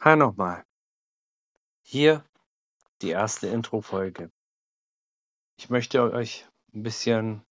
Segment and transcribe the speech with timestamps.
[0.00, 0.64] Hi nochmal.
[1.82, 2.24] Hier
[3.02, 4.30] die erste Intro-Folge.
[5.56, 7.44] Ich möchte euch ein bisschen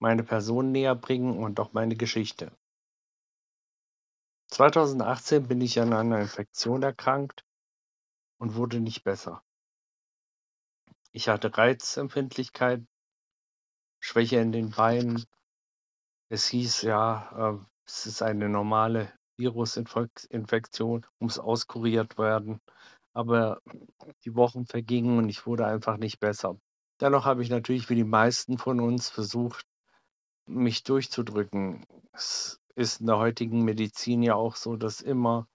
[0.00, 2.50] meine Person näher bringen und auch meine Geschichte.
[4.48, 7.44] 2018 bin ich an einer Infektion erkrankt
[8.38, 9.44] und wurde nicht besser.
[11.12, 12.84] Ich hatte Reizempfindlichkeit,
[14.00, 15.24] Schwäche in den Beinen.
[16.28, 22.60] Es hieß ja, äh, es ist eine normale Virusinfektion, muss auskuriert werden.
[23.12, 23.60] Aber
[24.24, 26.58] die Wochen vergingen und ich wurde einfach nicht besser.
[27.00, 29.66] Dennoch habe ich natürlich wie die meisten von uns versucht,
[30.46, 31.84] mich durchzudrücken.
[32.12, 35.46] Es ist in der heutigen Medizin ja auch so, dass immer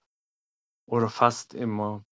[0.86, 2.04] oder fast immer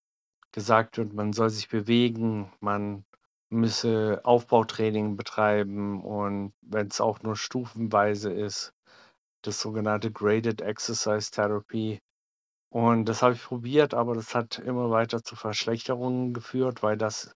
[0.52, 3.05] gesagt wird, man soll sich bewegen, man
[3.51, 8.73] müsse Aufbautraining betreiben und wenn es auch nur stufenweise ist,
[9.43, 12.01] das sogenannte Graded Exercise Therapy.
[12.71, 17.35] Und das habe ich probiert, aber das hat immer weiter zu Verschlechterungen geführt, weil das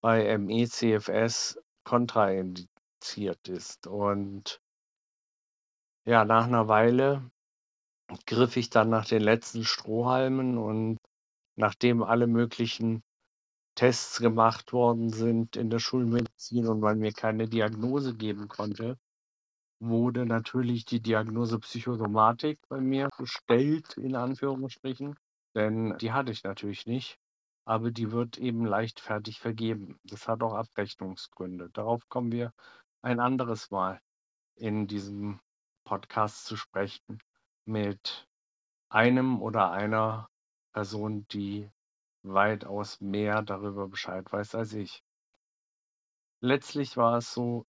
[0.00, 3.86] bei ME-CFS kontraindiziert ist.
[3.86, 4.60] Und
[6.04, 7.30] ja, nach einer Weile
[8.26, 10.98] griff ich dann nach den letzten Strohhalmen und
[11.56, 13.02] nachdem alle möglichen
[13.74, 18.98] Tests gemacht worden sind in der Schulmedizin und man mir keine Diagnose geben konnte,
[19.82, 25.16] wurde natürlich die Diagnose Psychosomatik bei mir gestellt, in Anführungsstrichen,
[25.56, 27.18] denn die hatte ich natürlich nicht,
[27.64, 29.98] aber die wird eben leichtfertig vergeben.
[30.04, 31.68] Das hat auch Abrechnungsgründe.
[31.70, 32.52] Darauf kommen wir
[33.02, 34.00] ein anderes Mal
[34.54, 35.40] in diesem
[35.84, 37.18] Podcast zu sprechen
[37.64, 38.28] mit
[38.88, 40.28] einem oder einer
[40.72, 41.68] Person, die
[42.22, 45.02] weitaus mehr darüber Bescheid weiß als ich.
[46.40, 47.66] Letztlich war es so,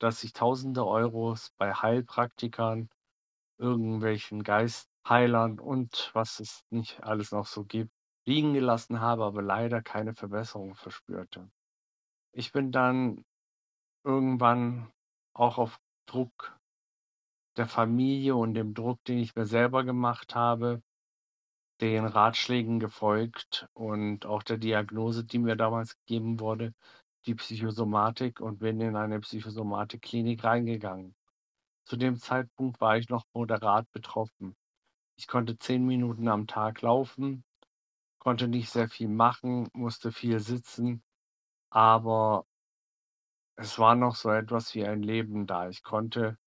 [0.00, 2.88] dass ich tausende Euros bei Heilpraktikern,
[3.58, 7.92] irgendwelchen Geistheilern und was es nicht alles noch so gibt,
[8.26, 11.50] liegen gelassen habe, aber leider keine Verbesserung verspürte.
[12.32, 13.24] Ich bin dann
[14.04, 14.90] irgendwann
[15.34, 16.58] auch auf Druck
[17.56, 20.82] der Familie und dem Druck, den ich mir selber gemacht habe,
[21.80, 26.74] den Ratschlägen gefolgt und auch der Diagnose, die mir damals gegeben wurde,
[27.26, 31.14] die Psychosomatik und bin in eine Psychosomatikklinik reingegangen.
[31.84, 34.56] Zu dem Zeitpunkt war ich noch moderat betroffen.
[35.16, 37.44] Ich konnte zehn Minuten am Tag laufen,
[38.18, 41.02] konnte nicht sehr viel machen, musste viel sitzen,
[41.70, 42.46] aber
[43.56, 45.68] es war noch so etwas wie ein Leben da.
[45.68, 46.38] Ich konnte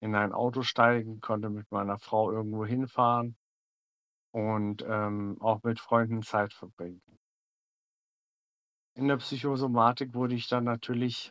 [0.00, 3.36] in ein Auto steigen, konnte mit meiner Frau irgendwo hinfahren
[4.32, 7.15] und ähm, auch mit Freunden Zeit verbringen.
[8.96, 11.30] In der Psychosomatik wurde ich dann natürlich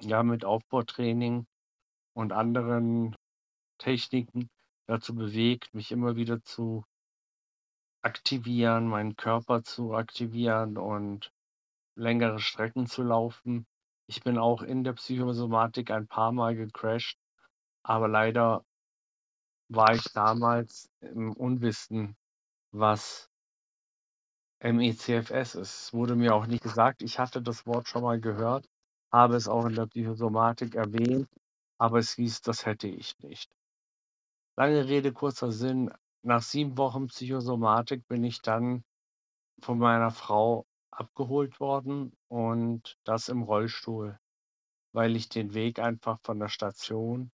[0.00, 1.46] ja mit Aufbautraining
[2.14, 3.14] und anderen
[3.76, 4.48] Techniken
[4.86, 6.82] dazu bewegt, mich immer wieder zu
[8.00, 11.30] aktivieren, meinen Körper zu aktivieren und
[11.96, 13.66] längere Strecken zu laufen.
[14.06, 17.18] Ich bin auch in der Psychosomatik ein paar Mal gecrashed,
[17.82, 18.64] aber leider
[19.68, 22.16] war ich damals im Unwissen,
[22.72, 23.29] was
[24.62, 25.56] MECFS ist.
[25.56, 27.02] Es wurde mir auch nicht gesagt.
[27.02, 28.68] Ich hatte das Wort schon mal gehört,
[29.12, 31.28] habe es auch in der Psychosomatik erwähnt,
[31.78, 33.50] aber es hieß, das hätte ich nicht.
[34.56, 35.90] Lange Rede, kurzer Sinn.
[36.22, 38.84] Nach sieben Wochen Psychosomatik bin ich dann
[39.62, 44.18] von meiner Frau abgeholt worden und das im Rollstuhl,
[44.92, 47.30] weil ich den Weg einfach von der Station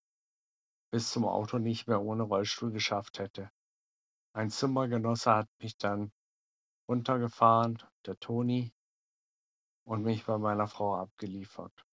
[0.93, 3.51] bis zum Auto nicht mehr ohne Rollstuhl geschafft hätte.
[4.33, 6.13] Ein Zimmergenosse hat mich dann
[6.89, 8.73] runtergefahren, der Toni,
[9.85, 11.87] und mich bei meiner Frau abgeliefert.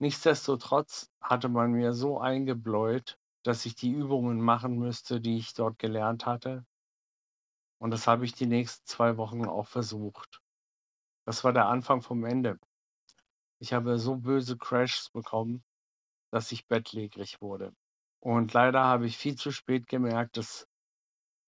[0.00, 5.78] Nichtsdestotrotz hatte man mir so eingebläut, dass ich die Übungen machen müsste, die ich dort
[5.78, 6.66] gelernt hatte.
[7.78, 10.40] Und das habe ich die nächsten zwei Wochen auch versucht.
[11.26, 12.58] Das war der Anfang vom Ende.
[13.60, 15.62] Ich habe so böse Crashs bekommen,
[16.30, 17.72] dass ich bettlägerig wurde.
[18.20, 20.66] Und leider habe ich viel zu spät gemerkt, dass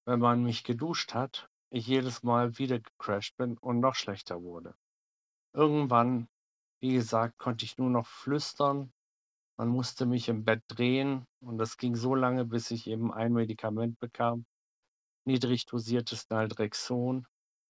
[0.05, 4.75] wenn man mich geduscht hat, ich jedes Mal wieder gecrashed bin und noch schlechter wurde.
[5.53, 6.29] Irgendwann,
[6.81, 8.93] wie gesagt, konnte ich nur noch flüstern.
[9.59, 13.33] Man musste mich im Bett drehen und das ging so lange, bis ich eben ein
[13.33, 14.45] Medikament bekam,
[15.27, 17.27] niedrig dosiertes Naldrexon.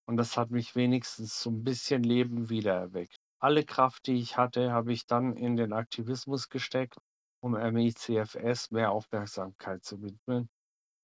[0.09, 3.17] Und das hat mich wenigstens so ein bisschen Leben wiedererweckt.
[3.41, 6.97] Alle Kraft, die ich hatte, habe ich dann in den Aktivismus gesteckt,
[7.41, 10.49] um MICFS mehr Aufmerksamkeit zu widmen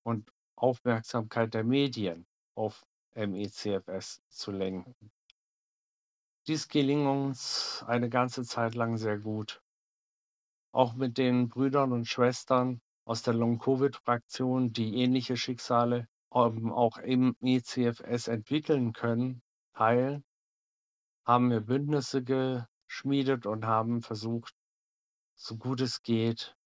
[0.04, 5.10] und Aufmerksamkeit der Medien auf MECFS zu lenken.
[6.46, 9.62] Dies geling uns eine ganze Zeit lang sehr gut.
[10.72, 17.36] Auch mit den Brüdern und Schwestern aus der Long-Covid-Fraktion, die ähnliche Schicksale ähm, auch im
[17.40, 19.42] ECFS entwickeln können,
[19.74, 20.24] teilen,
[21.24, 24.54] haben wir Bündnisse geschmiedet und haben versucht,
[25.34, 26.56] so gut es geht,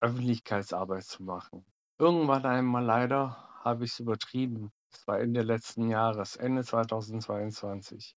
[0.00, 1.64] Öffentlichkeitsarbeit zu machen.
[1.98, 4.72] Irgendwann einmal leider habe ich es übertrieben.
[4.92, 8.16] Das war Ende letzten Jahres, Ende 2022.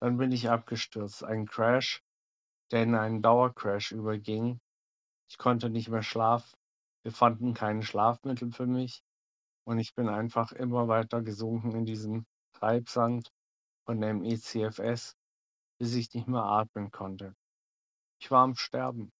[0.00, 1.24] Dann bin ich abgestürzt.
[1.24, 2.02] Ein Crash,
[2.70, 4.60] der in einen Dauercrash überging.
[5.28, 6.56] Ich konnte nicht mehr schlafen.
[7.02, 9.02] Wir fanden keine Schlafmittel für mich.
[9.64, 13.32] Und ich bin einfach immer weiter gesunken in diesem Treibsand
[13.86, 15.16] von dem ECFS,
[15.78, 17.34] bis ich nicht mehr atmen konnte.
[18.18, 19.12] Ich war am Sterben.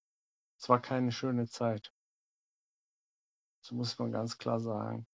[0.58, 1.92] Es war keine schöne Zeit.
[3.62, 5.06] Das muss man ganz klar sagen.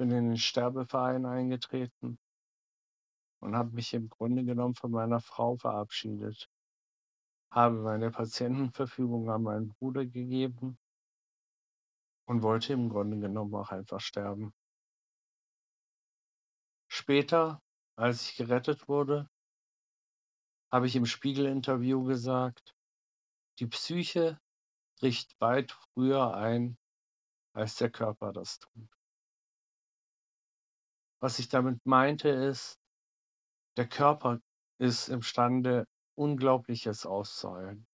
[0.00, 2.18] Bin in den Sterbeverein eingetreten
[3.42, 6.48] und habe mich im Grunde genommen von meiner Frau verabschiedet.
[7.52, 10.78] Habe meine Patientenverfügung an meinen Bruder gegeben
[12.24, 14.54] und wollte im Grunde genommen auch einfach sterben.
[16.88, 17.60] Später,
[17.94, 19.28] als ich gerettet wurde,
[20.72, 22.74] habe ich im Spiegel-Interview gesagt,
[23.58, 24.40] die Psyche
[24.98, 26.78] bricht weit früher ein,
[27.52, 28.99] als der Körper das tut.
[31.20, 32.80] Was ich damit meinte ist,
[33.76, 34.40] der Körper
[34.78, 35.86] ist imstande,
[36.16, 37.86] Unglaubliches auszuheulen.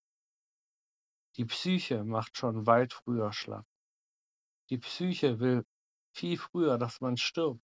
[1.37, 3.67] Die Psyche macht schon weit früher schlapp.
[4.71, 5.65] Die Psyche will
[6.15, 7.63] viel früher, dass man stirbt,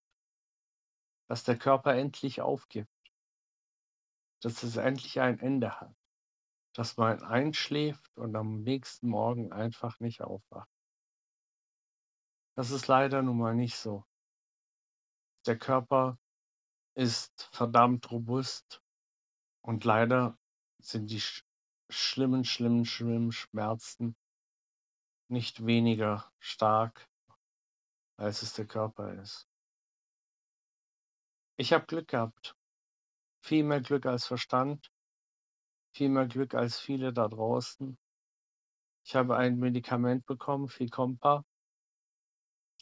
[1.29, 2.93] dass der Körper endlich aufgibt,
[4.43, 5.95] dass es endlich ein Ende hat,
[6.75, 10.71] dass man einschläft und am nächsten Morgen einfach nicht aufwacht.
[12.57, 14.05] Das ist leider nun mal nicht so.
[15.47, 16.19] Der Körper
[16.95, 18.83] ist verdammt robust
[19.63, 20.39] und leider
[20.79, 21.45] sind die sch
[21.91, 24.17] schlimmen, schlimmen, schlimmen Schmerzen
[25.29, 27.09] nicht weniger stark,
[28.19, 29.49] als es der Körper ist.
[31.57, 32.55] Ich habe Glück gehabt.
[33.45, 34.93] Viel mehr Glück als Verstand,
[35.95, 37.99] viel mehr Glück als viele da draußen.
[39.05, 41.45] Ich habe ein Medikament bekommen, Ficompa,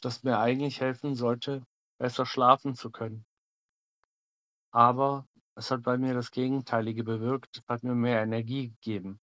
[0.01, 1.65] das mir eigentlich helfen sollte,
[2.01, 3.27] besser schlafen zu können.
[4.71, 9.19] Aber es hat bei mir das Gegenteilige bewirkt, hat mir mehr Energie gegeben.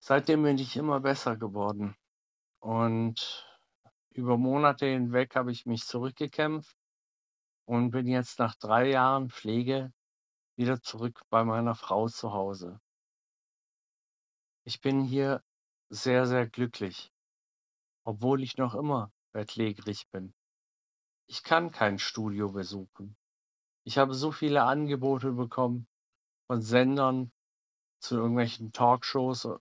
[0.00, 1.96] Seitdem bin ich immer besser geworden.
[2.58, 3.48] Und
[4.10, 6.76] über Monate hinweg habe ich mich zurückgekämpft
[7.64, 9.94] und bin jetzt nach drei Jahren Pflege
[10.56, 12.82] wieder zurück bei meiner Frau zu Hause.
[14.64, 15.42] Ich bin hier
[15.88, 17.10] sehr, sehr glücklich,
[18.04, 20.34] obwohl ich noch immer bettlägerig bin.
[21.26, 23.16] Ich kann kein Studio besuchen.
[23.84, 25.86] Ich habe so viele Angebote bekommen
[26.46, 27.32] von Sendern
[28.00, 29.56] zu irgendwelchen Talkshows äh,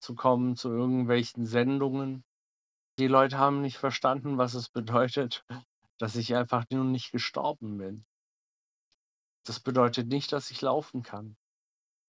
[0.00, 2.24] zu kommen, zu irgendwelchen Sendungen.
[2.98, 5.44] Die Leute haben nicht verstanden, was es bedeutet,
[5.98, 8.04] dass ich einfach nur nicht gestorben bin.
[9.44, 11.36] Das bedeutet nicht, dass ich laufen kann.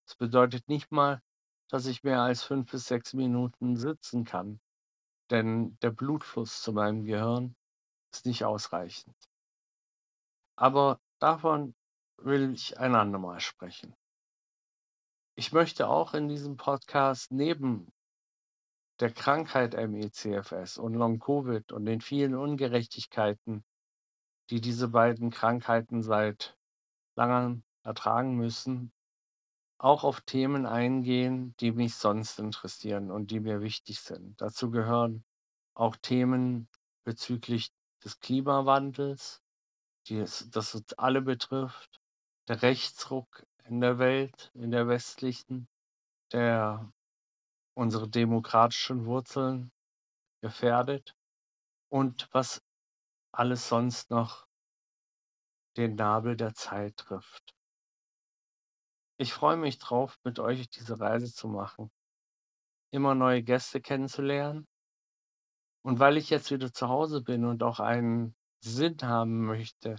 [0.06, 1.22] Das bedeutet nicht mal,
[1.70, 4.60] dass ich mehr als fünf bis sechs Minuten sitzen kann.
[5.30, 7.56] Denn der Blutfluss zu meinem Gehirn
[8.12, 9.16] ist nicht ausreichend.
[10.56, 11.76] Aber davon
[12.18, 13.96] will ich ein andermal sprechen.
[15.36, 17.92] Ich möchte auch in diesem Podcast neben
[19.00, 23.64] der Krankheit MECFS und Long-Covid und den vielen Ungerechtigkeiten,
[24.50, 26.58] die diese beiden Krankheiten seit
[27.16, 28.92] langem ertragen müssen,
[29.78, 34.42] auch auf Themen eingehen, die mich sonst interessieren und die mir wichtig sind.
[34.42, 35.24] Dazu gehören
[35.74, 36.68] auch Themen
[37.06, 37.72] bezüglich
[38.04, 39.42] des Klimawandels,
[40.08, 42.02] die das uns alle betrifft,
[42.48, 45.68] der Rechtsruck in der Welt, in der westlichen,
[46.32, 46.92] der
[47.76, 49.72] unsere demokratischen Wurzeln
[50.42, 51.16] gefährdet
[51.90, 52.62] und was
[53.32, 54.48] alles sonst noch
[55.78, 57.56] den Nabel der Zeit trifft.
[59.18, 61.92] Ich freue mich drauf, mit euch diese Reise zu machen,
[62.92, 64.68] immer neue Gäste kennenzulernen.
[65.82, 69.98] Und weil ich jetzt wieder zu Hause bin und auch einen Sinn haben möchte,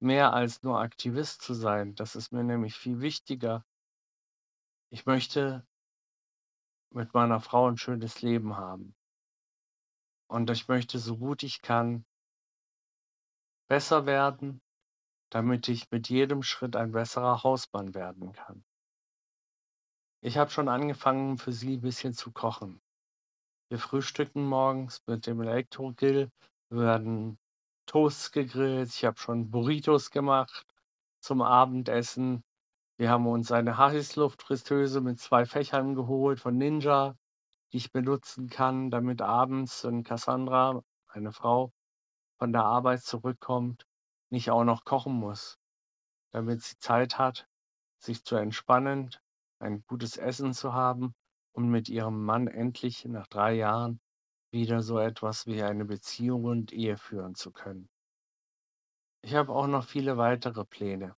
[0.00, 3.64] mehr als nur Aktivist zu sein, das ist mir nämlich viel wichtiger.
[4.90, 5.66] Ich möchte
[6.90, 8.94] mit meiner Frau ein schönes Leben haben.
[10.28, 12.04] Und ich möchte so gut ich kann
[13.68, 14.60] besser werden,
[15.30, 18.64] damit ich mit jedem Schritt ein besserer Hausmann werden kann.
[20.20, 22.80] Ich habe schon angefangen, für sie ein bisschen zu kochen.
[23.70, 26.30] Wir frühstücken morgens mit dem Elektrogrill,
[26.68, 27.38] wir werden
[27.86, 30.66] Toasts gegrillt, ich habe schon Burritos gemacht
[31.20, 32.44] zum Abendessen.
[32.98, 37.16] Wir haben uns eine Heißluftfritteuse mit zwei Fächern geholt von Ninja,
[37.72, 41.72] die ich benutzen kann, damit abends, wenn Cassandra eine Frau
[42.38, 43.86] von der Arbeit zurückkommt,
[44.30, 45.58] nicht auch noch kochen muss,
[46.32, 47.48] damit sie Zeit hat,
[47.98, 49.10] sich zu entspannen,
[49.58, 51.14] ein gutes Essen zu haben
[51.54, 54.00] und mit ihrem Mann endlich nach drei Jahren
[54.50, 57.88] wieder so etwas wie eine Beziehung und Ehe führen zu können.
[59.22, 61.16] Ich habe auch noch viele weitere Pläne.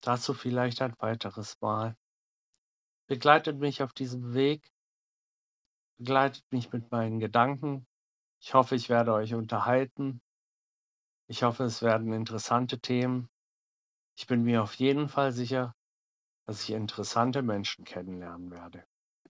[0.00, 1.96] Dazu vielleicht ein weiteres Mal.
[3.08, 4.72] Begleitet mich auf diesem Weg,
[5.98, 7.86] begleitet mich mit meinen Gedanken.
[8.40, 10.20] Ich hoffe, ich werde euch unterhalten.
[11.28, 13.28] Ich hoffe, es werden interessante Themen.
[14.16, 15.74] Ich bin mir auf jeden Fall sicher,
[16.46, 18.84] dass ich interessante Menschen kennenlernen werde.